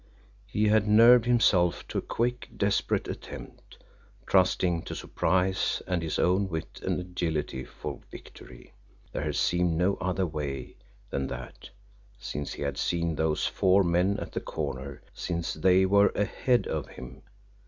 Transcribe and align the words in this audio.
He 0.47 0.67
had 0.69 0.87
nerved 0.87 1.25
himself 1.25 1.87
to 1.89 1.99
a 1.99 2.01
quick, 2.01 2.49
desperate 2.57 3.07
attempt, 3.07 3.77
trusting 4.25 4.81
to 4.85 4.95
surprise 4.95 5.79
and 5.85 6.01
his 6.01 6.17
own 6.17 6.49
wit 6.49 6.79
and 6.83 6.99
agility 6.99 7.63
for 7.65 7.99
victory 8.09 8.73
there 9.11 9.21
had 9.21 9.35
seemed 9.35 9.73
no 9.77 9.97
other 9.97 10.25
way 10.25 10.75
than 11.11 11.27
that, 11.27 11.69
since 12.17 12.53
he 12.53 12.63
had 12.63 12.79
seen 12.79 13.13
those 13.13 13.45
four 13.45 13.83
men 13.83 14.17
at 14.17 14.31
the 14.31 14.41
corner 14.41 15.03
since 15.13 15.53
they 15.53 15.85
were 15.85 16.11
AHEAD 16.17 16.65
of 16.65 16.87
him. 16.87 17.21